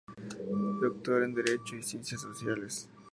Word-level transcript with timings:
Doctor 0.81 1.21
en 1.25 1.35
Derecho 1.35 1.75
y 1.75 1.83
Ciencias 1.83 2.21
Sociales. 2.21 2.89